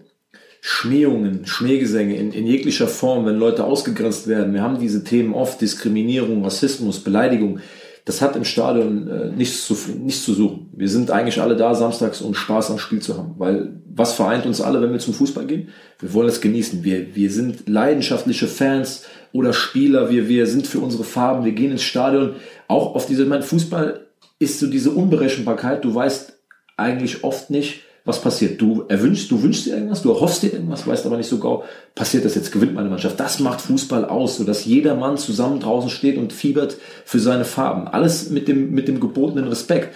[0.61, 4.55] Schmähungen, Schmähgesänge in, in jeglicher Form, wenn Leute ausgegrenzt werden.
[4.55, 7.59] Wir haben diese Themen oft, Diskriminierung, Rassismus, Beleidigung
[8.05, 10.69] das hat im Stadion äh, nichts, zu, nichts zu suchen.
[10.73, 13.35] Wir sind eigentlich alle da samstags, um Spaß am Spiel zu haben.
[13.39, 15.69] Weil was vereint uns alle, wenn wir zum Fußball gehen?
[16.01, 16.85] Wir wollen es genießen.
[16.85, 20.11] Wir, wir sind leidenschaftliche Fans oder Spieler.
[20.11, 21.47] Wir, wir sind für unsere Farben.
[21.47, 22.35] Wir gehen ins Stadion.
[22.69, 24.07] Auch auf diese, mein Fußball
[24.39, 25.83] ist so diese Unberechenbarkeit.
[25.83, 26.35] Du weißt
[26.77, 28.61] eigentlich oft nicht, was passiert?
[28.61, 31.65] Du erwünschst, du wünschst dir irgendwas, du erhoffst dir irgendwas, weißt aber nicht so genau,
[31.95, 33.19] passiert das jetzt, gewinnt meine Mannschaft.
[33.19, 37.47] Das macht Fußball aus, so dass jeder Mann zusammen draußen steht und fiebert für seine
[37.47, 37.89] Farben.
[37.89, 39.95] Alles mit dem, mit dem gebotenen Respekt.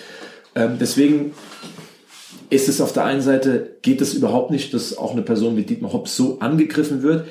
[0.55, 1.35] Ähm, deswegen
[2.49, 5.65] ist es auf der einen Seite, geht es überhaupt nicht, dass auch eine Person wie
[5.65, 7.27] Dietmar Hopp so angegriffen wird.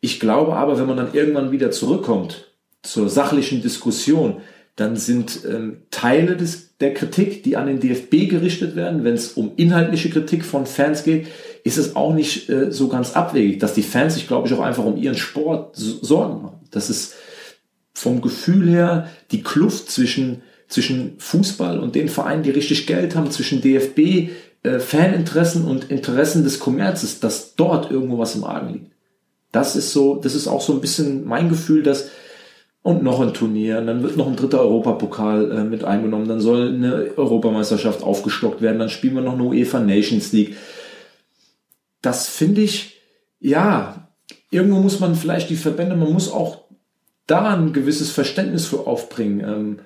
[0.00, 2.48] Ich glaube aber, wenn man dann irgendwann wieder zurückkommt
[2.82, 4.38] zur sachlichen Diskussion,
[4.76, 9.32] dann sind ähm, Teile des, der Kritik, die an den DFB gerichtet werden, wenn es
[9.32, 11.26] um inhaltliche Kritik von Fans geht,
[11.62, 14.60] ist es auch nicht äh, so ganz abwegig, dass die Fans sich, glaube ich, auch
[14.60, 16.52] einfach um ihren Sport Sorgen.
[16.70, 17.14] Das ist
[17.92, 23.30] vom Gefühl her die Kluft zwischen, zwischen Fußball und den Vereinen, die richtig Geld haben,
[23.30, 24.30] zwischen DFB,
[24.62, 28.92] äh, Faninteressen und Interessen des Kommerzes, dass dort irgendwo was im Argen liegt.
[29.52, 32.08] Das ist so, das ist auch so ein bisschen mein Gefühl, dass
[32.82, 36.40] und noch ein Turnier, und dann wird noch ein dritter Europapokal äh, mit eingenommen, dann
[36.40, 40.56] soll eine Europameisterschaft aufgestockt werden, dann spielen wir noch eine UEFA Nations League.
[42.00, 43.00] Das finde ich,
[43.38, 44.08] ja,
[44.50, 46.62] irgendwo muss man vielleicht die Verbände, man muss auch
[47.26, 49.40] da ein gewisses Verständnis für aufbringen.
[49.40, 49.78] Ähm,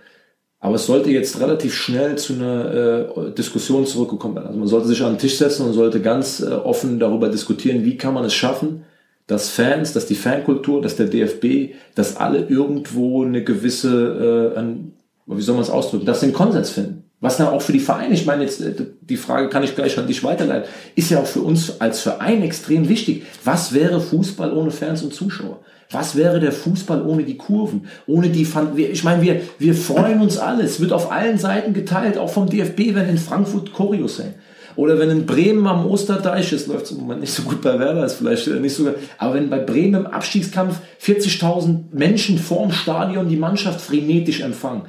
[0.59, 4.47] aber es sollte jetzt relativ schnell zu einer äh, Diskussion zurückgekommen werden.
[4.47, 7.85] Also man sollte sich an den Tisch setzen und sollte ganz äh, offen darüber diskutieren,
[7.85, 8.85] wie kann man es schaffen,
[9.27, 14.93] dass Fans, dass die Fankultur, dass der DFB, dass alle irgendwo eine gewisse, äh, ein,
[15.27, 17.03] wie soll man es ausdrücken, dass sie einen Konsens finden.
[17.19, 19.99] Was dann auch für die Vereine, ich meine jetzt, äh, die Frage kann ich gleich
[19.99, 23.25] an dich weiterleiten, ist ja auch für uns als Verein extrem wichtig.
[23.43, 25.61] Was wäre Fußball ohne Fans und Zuschauer?
[25.91, 27.87] Was wäre der Fußball ohne die Kurven?
[28.07, 30.65] Ohne die, ich meine, wir, wir freuen uns alle.
[30.65, 34.35] Es wird auf allen Seiten geteilt, auch vom DFB, wenn in Frankfurt Choreos hängen.
[34.77, 37.79] Oder wenn in Bremen am Osterdeich ist, läuft es im Moment nicht so gut bei
[37.79, 43.29] Werder, ist vielleicht nicht so, aber wenn bei Bremen im Abstiegskampf 40.000 Menschen vorm Stadion
[43.29, 44.83] die Mannschaft frenetisch empfangen,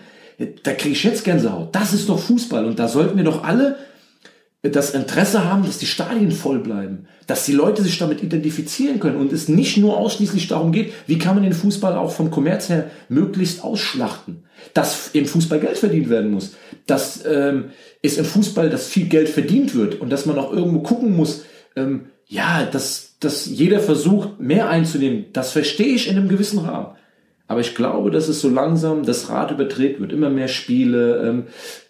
[0.64, 1.74] da kriege ich jetzt Gänsehaut.
[1.74, 2.66] Das ist doch Fußball.
[2.66, 3.78] Und da sollten wir doch alle
[4.64, 9.18] das Interesse haben, dass die Stadien voll bleiben, dass die Leute sich damit identifizieren können.
[9.18, 12.70] Und es nicht nur ausschließlich darum geht, wie kann man den Fußball auch vom Kommerz
[12.70, 17.66] her möglichst ausschlachten, dass im Fußball Geld verdient werden muss, dass ähm,
[18.08, 21.46] es im Fußball, dass viel Geld verdient wird und dass man auch irgendwo gucken muss,
[21.76, 26.96] ähm, ja, dass, dass jeder versucht, mehr einzunehmen, das verstehe ich in einem gewissen Rahmen.
[27.50, 30.12] Aber ich glaube, dass es so langsam das Rad überdreht wird.
[30.12, 31.44] Immer mehr Spiele, ähm,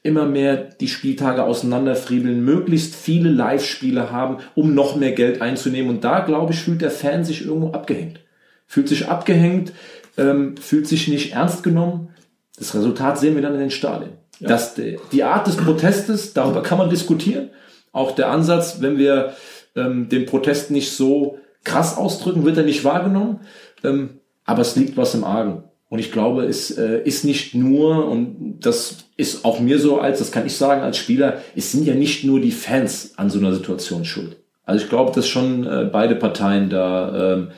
[0.04, 5.90] immer mehr die Spieltage auseinanderfriemeln, möglichst viele Live-Spiele haben, um noch mehr Geld einzunehmen.
[5.90, 8.20] Und da, glaube ich, fühlt der Fan sich irgendwo abgehängt.
[8.68, 9.74] Fühlt sich abgehängt,
[10.18, 12.10] ähm, fühlt sich nicht ernst genommen.
[12.58, 14.12] Das Resultat sehen wir dann in den Stadien.
[14.40, 14.50] Ja.
[14.50, 17.50] Das, die Art des Protestes, darüber kann man diskutieren.
[17.92, 19.34] Auch der Ansatz, wenn wir
[19.76, 23.42] ähm, den Protest nicht so krass ausdrücken, wird er nicht wahrgenommen.
[23.84, 25.64] Ähm, aber es liegt was im Argen.
[25.90, 30.20] Und ich glaube, es äh, ist nicht nur, und das ist auch mir so als,
[30.20, 33.40] das kann ich sagen als Spieler, es sind ja nicht nur die Fans an so
[33.40, 34.38] einer Situation schuld.
[34.66, 37.52] Also ich glaube, dass schon äh, beide Parteien da ähm,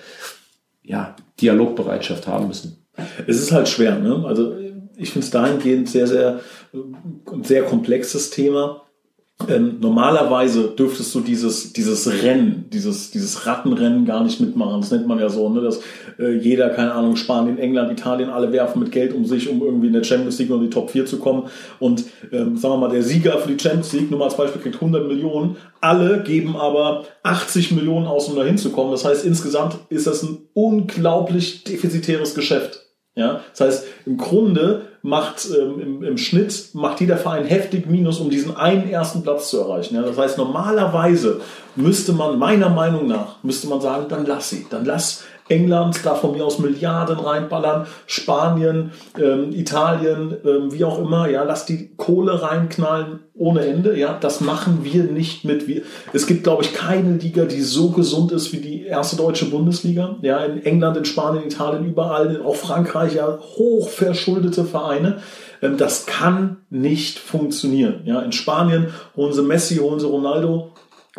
[0.84, 2.86] ja, Dialogbereitschaft haben müssen.
[3.26, 4.24] Es ist halt schwer, ne?
[4.26, 4.56] Also
[5.00, 6.42] ich finde es dahingehend sehr, sehr,
[6.74, 8.84] ein sehr komplexes Thema.
[9.48, 14.82] Ähm, normalerweise dürftest du dieses, dieses Rennen, dieses, dieses Rattenrennen gar nicht mitmachen.
[14.82, 15.80] Das nennt man ja so, ne, dass
[16.20, 19.88] äh, jeder, keine Ahnung, Spanien, England, Italien, alle werfen mit Geld um sich, um irgendwie
[19.88, 21.44] in der Champions League in die Top 4 zu kommen.
[21.80, 24.62] Und ähm, sagen wir mal, der Sieger für die Champions League, nur mal als Beispiel,
[24.62, 25.56] kriegt 100 Millionen.
[25.80, 28.92] Alle geben aber 80 Millionen aus, um da hinzukommen.
[28.92, 32.89] Das heißt, insgesamt ist das ein unglaublich defizitäres Geschäft.
[33.20, 38.20] Ja, das heißt, im Grunde macht ähm, im, im, Schnitt macht jeder Verein heftig Minus,
[38.20, 39.96] um diesen einen ersten Platz zu erreichen.
[39.96, 41.42] Ja, das heißt, normalerweise
[41.76, 46.16] müsste man, meiner Meinung nach, müsste man sagen, dann lass sie, dann lass England da
[46.16, 51.90] von mir aus Milliarden reinballern, Spanien, ähm, Italien, ähm, wie auch immer, ja, lass die
[51.98, 55.68] Kohle reinknallen ohne Ende, ja, das machen wir nicht mit.
[55.68, 59.46] Wir, es gibt, glaube ich, keine Liga, die so gesund ist wie die erste deutsche
[59.46, 65.20] Bundesliga, ja, in England, in Spanien, Italien, überall, auch Frankreich, ja, hochverschuldete Vereine.
[65.62, 70.74] Ähm, das kann nicht funktionieren, ja, in Spanien holen sie Messi, holen sie Ronaldo,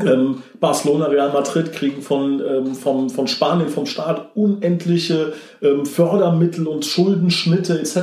[0.06, 5.32] ähm, Barcelona, Real Madrid kriegen von, ähm, vom, von Spanien, vom Staat unendliche
[5.62, 7.96] ähm, Fördermittel und Schuldenschnitte etc.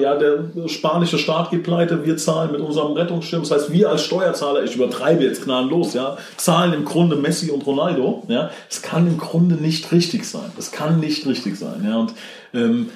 [0.00, 3.42] Ja, der spanische Staat geht pleite, wir zahlen mit unserem Rettungsschirm.
[3.42, 7.66] Das heißt, wir als Steuerzahler, ich übertreibe jetzt gnadenlos, ja, zahlen im Grunde Messi und
[7.66, 8.24] Ronaldo.
[8.28, 10.50] Ja, es kann im Grunde nicht richtig sein.
[10.58, 11.84] Es kann nicht richtig sein.
[11.84, 12.14] Ja, und
[12.54, 12.90] ähm,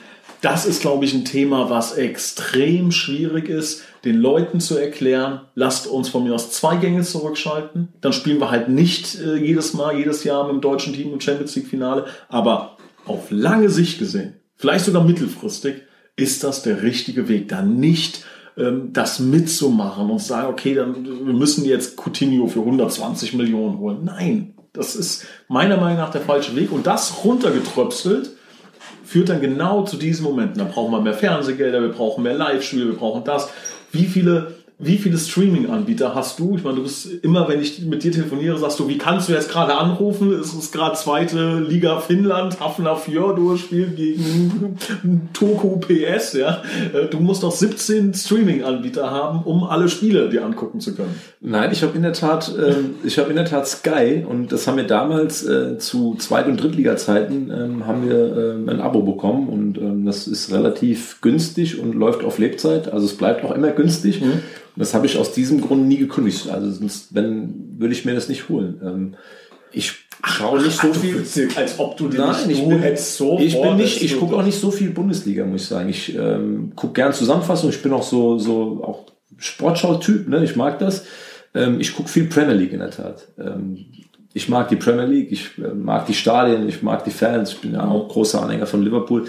[0.45, 5.87] das ist, glaube ich, ein Thema, was extrem schwierig ist, den Leuten zu erklären, lasst
[5.87, 7.88] uns von mir aus zwei Gänge zurückschalten.
[8.01, 11.21] Dann spielen wir halt nicht äh, jedes Mal, jedes Jahr mit dem deutschen Team im
[11.21, 12.07] Champions League Finale.
[12.29, 15.83] Aber auf lange Sicht gesehen, vielleicht sogar mittelfristig,
[16.17, 18.25] ist das der richtige Weg, da nicht
[18.57, 24.05] ähm, das mitzumachen und sagen, okay, dann wir müssen jetzt Coutinho für 120 Millionen holen.
[24.05, 26.71] Nein, das ist meiner Meinung nach der falsche Weg.
[26.71, 28.31] Und das runtergetröpselt
[29.05, 30.59] führt dann genau zu diesen Momenten.
[30.59, 33.51] Da brauchen wir mehr Fernsehgelder, wir brauchen mehr Live-Spiele, wir brauchen das.
[33.95, 36.57] Wie viele wie viele Streaming-Anbieter hast du?
[36.57, 39.33] Ich meine, du bist immer, wenn ich mit dir telefoniere, sagst du, wie kannst du
[39.33, 40.33] jetzt gerade anrufen?
[40.33, 44.77] Es ist gerade zweite Liga Finnland, Hafner Fjordur spielt gegen
[45.33, 46.63] Toku PS, ja.
[46.93, 51.15] Äh, du musst doch 17 Streaming-Anbieter haben, um alle Spiele dir angucken zu können.
[51.41, 54.67] Nein, ich habe in der Tat, äh, ich habe in der Tat Sky und das
[54.67, 59.49] haben wir damals äh, zu Zweit- und Drittliga-Zeiten ähm, haben wir äh, ein Abo bekommen
[59.49, 62.93] und ähm, das ist relativ günstig und läuft auf Lebzeit.
[62.93, 64.21] Also es bleibt auch immer günstig.
[64.21, 64.43] Mhm.
[64.77, 66.49] Das habe ich aus diesem Grund nie gekündigt.
[66.51, 68.81] Also sonst, wenn, würde ich mir das nicht holen.
[68.85, 69.15] Ähm,
[69.73, 69.93] ich
[70.25, 71.25] schaue nicht so viel.
[71.57, 74.45] Als ob du Nein, nicht, ich bin, hättest so ich bin nicht, ich gucke auch
[74.45, 75.89] nicht so viel Bundesliga, muss ich sagen.
[75.89, 77.71] Ich ähm, gucke gern Zusammenfassung.
[77.71, 79.07] Ich bin auch so, so auch
[79.37, 80.45] Sportschau-Typ, ne?
[80.45, 81.05] Ich mag das.
[81.55, 83.29] Ähm, ich gucke viel Premier League in der Tat.
[83.39, 83.87] Ähm,
[84.33, 87.53] ich mag die Premier League, ich äh, mag die Stadien, ich mag die Fans.
[87.53, 89.27] Ich bin ja auch großer Anhänger von Liverpool.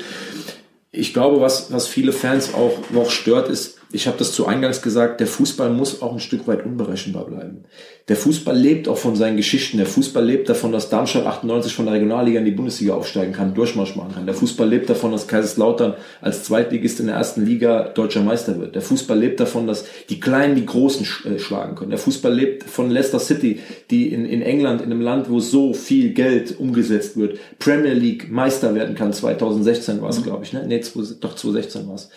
[0.91, 4.81] Ich glaube, was, was viele Fans auch noch stört, ist, ich habe das zu Eingangs
[4.81, 7.63] gesagt, der Fußball muss auch ein Stück weit unberechenbar bleiben.
[8.07, 9.77] Der Fußball lebt auch von seinen Geschichten.
[9.77, 13.55] Der Fußball lebt davon, dass Darmstadt 98 von der Regionalliga in die Bundesliga aufsteigen kann,
[13.55, 14.25] Durchmarsch machen kann.
[14.25, 18.75] Der Fußball lebt davon, dass Kaiserslautern als Zweitligist in der ersten Liga deutscher Meister wird.
[18.75, 21.91] Der Fußball lebt davon, dass die Kleinen die Großen äh, schlagen können.
[21.91, 25.73] Der Fußball lebt von Leicester City, die in, in England, in einem Land, wo so
[25.73, 29.13] viel Geld umgesetzt wird, Premier League Meister werden kann.
[29.13, 30.23] 2016 war es, mhm.
[30.23, 30.53] glaube ich.
[30.53, 30.63] Ne?
[30.67, 30.81] Nee,
[31.21, 32.09] doch 2016 war es.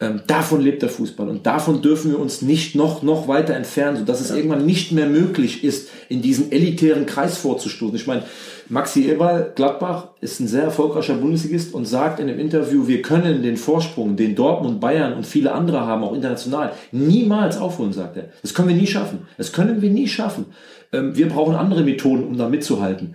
[0.00, 3.96] Ähm, davon lebt der Fußball und davon dürfen wir uns nicht noch, noch weiter entfernen,
[3.96, 4.36] sodass es ja.
[4.36, 7.94] irgendwann nicht mehr möglich ist, in diesen elitären Kreis vorzustoßen.
[7.94, 8.24] Ich meine,
[8.68, 13.42] Maxi Eberl, Gladbach, ist ein sehr erfolgreicher Bundesligist und sagt in dem Interview, wir können
[13.42, 18.30] den Vorsprung, den Dortmund, Bayern und viele andere haben, auch international, niemals aufholen, sagt er.
[18.42, 19.28] Das können wir nie schaffen.
[19.36, 20.46] Das können wir nie schaffen.
[20.92, 23.14] Ähm, wir brauchen andere Methoden, um da mitzuhalten.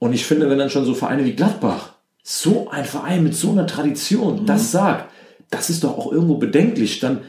[0.00, 3.52] Und ich finde, wenn dann schon so Vereine wie Gladbach, so ein Verein mit so
[3.52, 4.46] einer Tradition, mhm.
[4.46, 5.13] das sagt,
[5.50, 7.00] das ist doch auch irgendwo bedenklich.
[7.00, 7.20] Dann,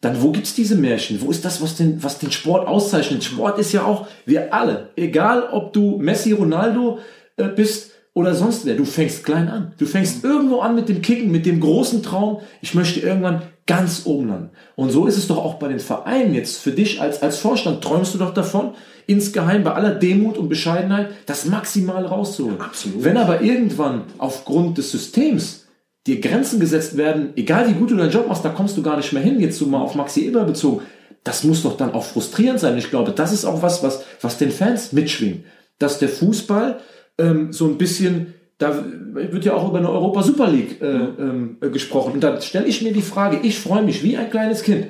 [0.00, 1.20] dann wo gibt's diese Märchen?
[1.20, 3.24] Wo ist das, was den, was den Sport auszeichnet?
[3.24, 6.98] Sport ist ja auch, wir alle, egal ob du Messi, Ronaldo
[7.36, 9.72] äh, bist oder sonst wer, du fängst klein an.
[9.76, 14.02] Du fängst irgendwo an mit dem Kicken, mit dem großen Traum, ich möchte irgendwann ganz
[14.04, 14.50] oben landen.
[14.76, 16.58] Und so ist es doch auch bei den Vereinen jetzt.
[16.58, 18.74] Für dich als, als Vorstand träumst du doch davon,
[19.06, 22.60] insgeheim bei aller Demut und Bescheidenheit das maximal rauszuholen.
[22.60, 23.02] Absolut.
[23.02, 25.63] Wenn aber irgendwann aufgrund des Systems
[26.06, 28.96] dir Grenzen gesetzt werden, egal wie gut du deinen Job machst, da kommst du gar
[28.96, 30.82] nicht mehr hin, jetzt so mal auf Maxi Eber bezogen.
[31.22, 32.76] Das muss doch dann auch frustrierend sein.
[32.76, 35.44] Ich glaube, das ist auch was, was, was den Fans mitschwingt.
[35.78, 36.80] Dass der Fußball
[37.16, 41.70] ähm, so ein bisschen, da wird ja auch über eine Europa Super League äh, äh,
[41.70, 42.12] gesprochen.
[42.12, 44.88] Und da stelle ich mir die Frage, ich freue mich wie ein kleines Kind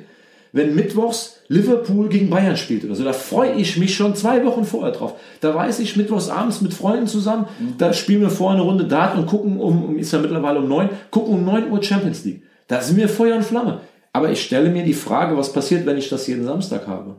[0.55, 3.03] wenn mittwochs Liverpool gegen Bayern spielt oder so.
[3.03, 5.15] Da freue ich mich schon zwei Wochen vorher drauf.
[5.41, 7.73] Da weiß ich, mittwochs abends mit Freunden zusammen, mhm.
[7.77, 10.89] da spielen wir vorher eine Runde Dart und gucken um, ist ja mittlerweile um neun,
[11.11, 12.43] gucken um neun Uhr Champions League.
[12.67, 13.81] Da sind wir Feuer und Flamme.
[14.13, 17.17] Aber ich stelle mir die Frage, was passiert, wenn ich das jeden Samstag habe?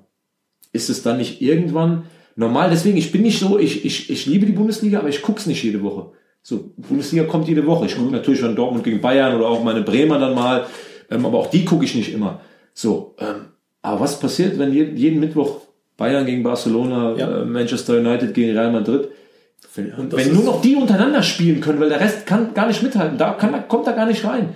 [0.72, 2.04] Ist es dann nicht irgendwann
[2.36, 2.70] normal?
[2.70, 5.46] Deswegen, ich bin nicht so, ich, ich, ich liebe die Bundesliga, aber ich gucke es
[5.46, 6.06] nicht jede Woche.
[6.42, 7.84] So, Bundesliga kommt jede Woche.
[7.84, 10.64] Ich gucke natürlich schon Dortmund gegen Bayern oder auch meine Bremer dann mal,
[11.10, 12.40] ähm, aber auch die gucke ich nicht immer.
[12.76, 13.46] So, ähm,
[13.80, 15.62] aber was passiert, wenn jeden, jeden Mittwoch
[15.96, 17.42] Bayern gegen Barcelona, ja.
[17.42, 19.08] äh, Manchester United gegen Real Madrid,
[19.74, 23.16] wenn, wenn nur noch die untereinander spielen können, weil der Rest kann gar nicht mithalten,
[23.16, 24.54] da kann, kommt da gar nicht rein.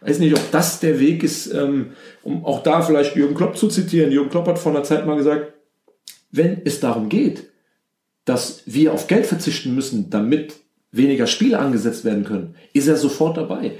[0.00, 1.92] Ich weiß nicht, ob das der Weg ist, ähm,
[2.22, 4.10] um auch da vielleicht Jürgen Klopp zu zitieren.
[4.10, 5.52] Jürgen Klopp hat vor einer Zeit mal gesagt,
[6.30, 7.50] wenn es darum geht,
[8.24, 10.54] dass wir auf Geld verzichten müssen, damit
[10.92, 13.72] weniger Spiele angesetzt werden können, ist er sofort dabei.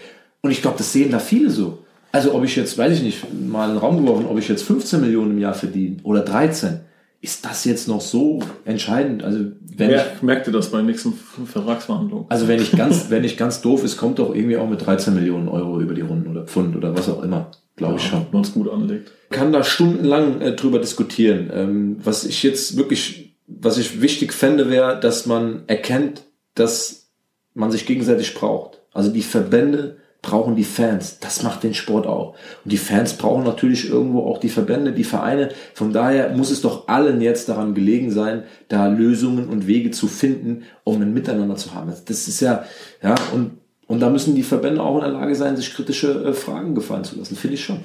[0.43, 1.79] Und ich glaube, das sehen da viele so.
[2.13, 5.01] Also ob ich jetzt, weiß ich nicht, mal einen Raum geworfen, ob ich jetzt 15
[5.01, 6.81] Millionen im Jahr verdiene oder 13,
[7.23, 9.23] ist das jetzt noch so entscheidend?
[9.23, 9.41] Also
[9.77, 12.27] wenn Mer ich merkte das bei den nächsten Vertragsverhandlungen.
[12.29, 15.15] Also wenn ich ganz, wenn ich ganz doof ist, kommt doch irgendwie auch mit 13
[15.15, 18.21] Millionen Euro über die Runden oder Pfund oder was auch immer, glaube ja, ich schon.
[18.21, 19.13] Wenn man es gut anlegt.
[19.29, 21.51] Kann da stundenlang äh, drüber diskutieren.
[21.53, 26.23] Ähm, was ich jetzt wirklich, was ich wichtig fände, wäre, dass man erkennt,
[26.55, 27.11] dass
[27.55, 28.81] man sich gegenseitig braucht.
[28.93, 31.19] Also die Verbände brauchen die Fans.
[31.21, 32.35] Das macht den Sport auch.
[32.65, 35.51] Und die Fans brauchen natürlich irgendwo auch die Verbände, die Vereine.
[35.75, 40.09] Von daher muss es doch allen jetzt daran gelegen sein, da Lösungen und Wege zu
[40.09, 41.93] finden, um ein Miteinander zu haben.
[42.07, 42.65] Das ist ja,
[43.03, 43.53] ja, und
[43.91, 47.03] und da müssen die Verbände auch in der Lage sein, sich kritische äh, Fragen gefallen
[47.03, 47.81] zu lassen, finde ich schon.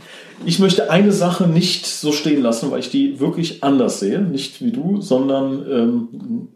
[0.45, 4.21] Ich möchte eine Sache nicht so stehen lassen, weil ich die wirklich anders sehe.
[4.21, 6.47] Nicht wie du, sondern ähm,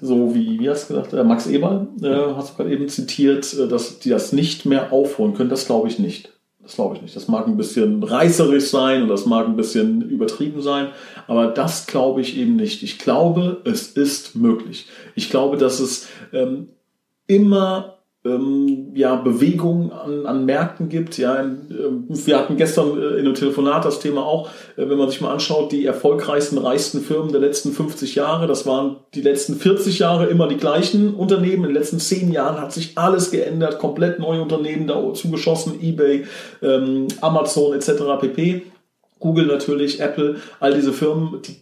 [0.00, 3.54] so wie, wie hast du gesagt, äh, Max Eberl, äh, hast du gerade eben zitiert,
[3.54, 5.50] äh, dass die das nicht mehr aufholen können.
[5.50, 6.32] Das glaube ich nicht.
[6.60, 7.14] Das glaube ich nicht.
[7.14, 10.88] Das mag ein bisschen reißerisch sein und das mag ein bisschen übertrieben sein,
[11.28, 12.82] aber das glaube ich eben nicht.
[12.82, 14.86] Ich glaube, es ist möglich.
[15.14, 16.70] Ich glaube, dass es ähm,
[17.28, 17.95] immer
[18.26, 21.16] ähm, ja, Bewegung an, an Märkten gibt.
[21.18, 25.08] Ja, äh, wir hatten gestern äh, in einem Telefonat das Thema auch, äh, wenn man
[25.08, 29.56] sich mal anschaut, die erfolgreichsten, reichsten Firmen der letzten 50 Jahre, das waren die letzten
[29.56, 31.64] 40 Jahre immer die gleichen Unternehmen.
[31.64, 36.24] In den letzten 10 Jahren hat sich alles geändert, komplett neue Unternehmen da zugeschossen, eBay,
[36.62, 38.02] ähm, Amazon etc.
[38.20, 38.62] pp.
[39.18, 41.56] Google natürlich, Apple, all diese Firmen, die,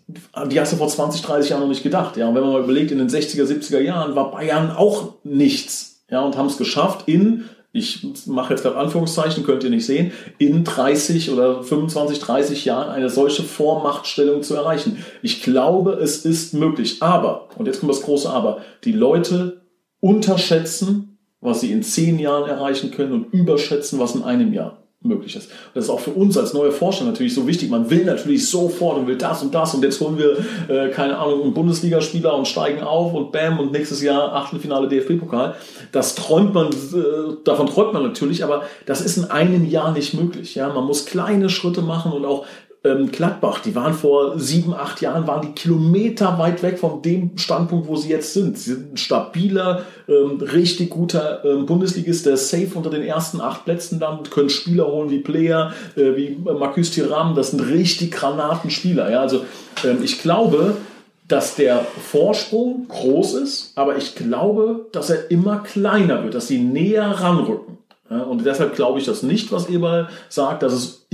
[0.50, 2.16] die hast du vor 20, 30 Jahren noch nicht gedacht.
[2.16, 5.93] Ja, und wenn man mal überlegt, in den 60er, 70er Jahren war Bayern auch nichts
[6.10, 10.12] ja, und haben es geschafft in, ich mache jetzt gerade Anführungszeichen, könnt ihr nicht sehen,
[10.38, 15.04] in 30 oder 25, 30 Jahren eine solche Vormachtstellung zu erreichen.
[15.22, 17.02] Ich glaube, es ist möglich.
[17.02, 19.62] Aber, und jetzt kommt das große Aber, die Leute
[19.98, 25.36] unterschätzen, was sie in zehn Jahren erreichen können und überschätzen, was in einem Jahr möglich
[25.36, 25.50] ist.
[25.74, 27.70] das ist auch für uns als neue Forscher natürlich so wichtig.
[27.70, 30.38] Man will natürlich sofort und will das und das und jetzt holen wir,
[30.74, 35.56] äh, keine Ahnung, einen Bundesligaspieler und steigen auf und bam und nächstes Jahr Achtelfinale DFB-Pokal.
[35.92, 40.14] Das träumt man, äh, davon träumt man natürlich, aber das ist in einem Jahr nicht
[40.14, 40.54] möglich.
[40.54, 42.46] Ja, man muss kleine Schritte machen und auch
[42.84, 47.36] ähm, Gladbach, die waren vor sieben, acht Jahren, waren die Kilometer weit weg von dem
[47.38, 48.58] Standpunkt, wo sie jetzt sind.
[48.58, 53.64] Sie sind ein stabiler, ähm, richtig guter ähm, Bundesligist, der safe unter den ersten acht
[53.64, 59.10] Plätzen dann, können Spieler holen wie Player, äh, wie Marcus Thuram, das sind richtig Granatenspieler.
[59.10, 59.20] Ja?
[59.20, 59.44] Also
[59.82, 60.76] ähm, ich glaube,
[61.26, 66.58] dass der Vorsprung groß ist, aber ich glaube, dass er immer kleiner wird, dass sie
[66.58, 67.78] näher ranrücken.
[68.10, 71.06] Und deshalb glaube ich das nicht, was Eberl sagt, dass es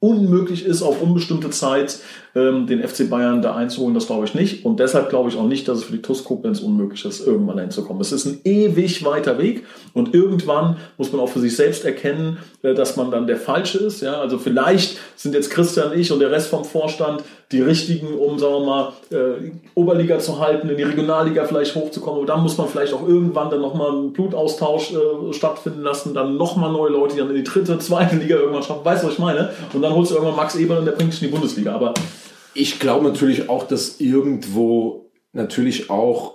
[0.00, 2.00] unmöglich ist, auf unbestimmte Zeit
[2.36, 4.64] ähm, den FC Bayern da einzuholen, das glaube ich nicht.
[4.64, 7.58] Und deshalb glaube ich auch nicht, dass es für die TUS Koblenz unmöglich ist, irgendwann
[7.58, 8.02] hinzukommen.
[8.02, 12.36] Es ist ein ewig weiter Weg und irgendwann muss man auch für sich selbst erkennen,
[12.62, 14.02] äh, dass man dann der Falsche ist.
[14.02, 14.20] Ja?
[14.20, 18.54] Also vielleicht sind jetzt Christian, ich und der Rest vom Vorstand die richtigen, um, sagen
[18.54, 22.18] wir mal, äh, Oberliga zu halten, in die Regionalliga vielleicht hochzukommen.
[22.18, 26.36] Aber dann muss man vielleicht auch irgendwann dann nochmal einen Blutaustausch äh, stattfinden lassen, dann
[26.36, 28.84] nochmal neue Leute, die dann in die dritte, zweite Liga irgendwann schaffen.
[28.84, 29.50] Weißt du, was ich meine?
[29.72, 31.72] Und dann holst du irgendwann Max Eber und der bringt dich in die Bundesliga.
[31.72, 31.94] Aber
[32.56, 36.34] ich glaube natürlich auch, dass irgendwo natürlich auch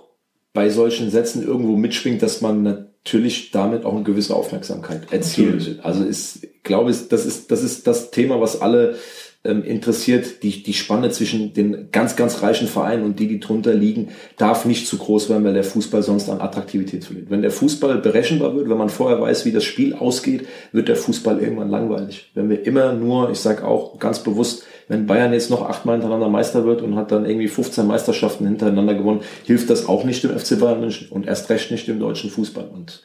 [0.52, 5.54] bei solchen Sätzen irgendwo mitschwingt, dass man natürlich damit auch eine gewisse Aufmerksamkeit erzielt.
[5.54, 5.84] Natürlich.
[5.84, 8.96] Also ist, ich glaube, das ist, das ist das Thema, was alle
[9.44, 10.42] ähm, interessiert.
[10.42, 14.64] Die, die Spanne zwischen den ganz, ganz reichen Vereinen und die, die drunter liegen, darf
[14.66, 17.30] nicht zu groß werden, weil der Fußball sonst an Attraktivität verliert.
[17.30, 20.96] Wenn der Fußball berechenbar wird, wenn man vorher weiß, wie das Spiel ausgeht, wird der
[20.96, 22.30] Fußball irgendwann langweilig.
[22.34, 26.28] Wenn wir immer nur, ich sage auch ganz bewusst, wenn Bayern jetzt noch achtmal hintereinander
[26.28, 30.38] Meister wird und hat dann irgendwie 15 Meisterschaften hintereinander gewonnen, hilft das auch nicht dem
[30.38, 32.68] FC Bayern München und erst recht nicht dem deutschen Fußball.
[32.68, 33.02] Und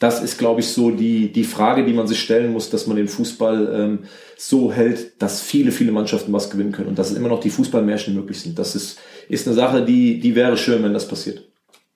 [0.00, 2.96] das ist, glaube ich, so die, die Frage, die man sich stellen muss, dass man
[2.96, 3.98] den Fußball ähm,
[4.38, 8.14] so hält, dass viele, viele Mannschaften was gewinnen können und dass immer noch die Fußballmärchen
[8.14, 8.58] möglich sind.
[8.58, 11.44] Das ist, ist eine Sache, die, die wäre schön, wenn das passiert.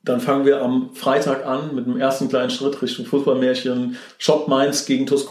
[0.04, 3.96] Dann fangen wir am Freitag an mit dem ersten kleinen Schritt Richtung Fußballmärchen.
[4.16, 5.26] Shop Mainz gegen TuS.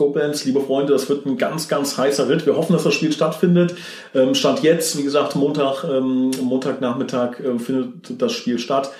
[0.45, 2.45] Liebe Freunde, das wird ein ganz, ganz heißer Ritt.
[2.45, 3.75] Wir hoffen, dass das Spiel stattfindet.
[4.13, 8.91] Ähm, Stand jetzt, wie gesagt, Montag, ähm, Montagnachmittag äh, findet das Spiel statt.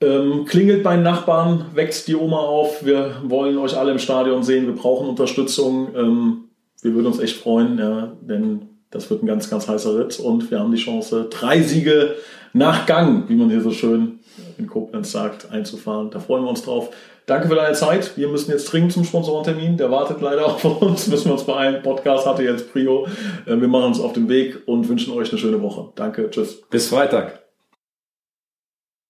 [0.00, 2.84] Ähm, klingelt bei Nachbarn, weckt die Oma auf.
[2.84, 4.66] Wir wollen euch alle im Stadion sehen.
[4.66, 6.46] Wir brauchen Unterstützung.
[6.82, 7.76] Wir würden uns echt freuen,
[8.22, 12.16] denn das wird ein ganz, ganz heißer Ritt und wir haben die Chance, drei Siege
[12.52, 14.19] nach Gang, wie man hier so schön
[14.60, 16.10] in Koblenz sagt, einzufahren.
[16.10, 16.90] Da freuen wir uns drauf.
[17.26, 18.16] Danke für deine Zeit.
[18.16, 19.76] Wir müssen jetzt dringend zum Sponsorentermin.
[19.76, 21.06] Der wartet leider auf uns.
[21.06, 21.82] Müssen wir uns beeilen.
[21.82, 23.06] Podcast hatte jetzt Prio.
[23.46, 25.88] Äh, wir machen uns auf den Weg und wünschen euch eine schöne Woche.
[25.94, 26.30] Danke.
[26.30, 26.62] Tschüss.
[26.70, 27.39] Bis Freitag.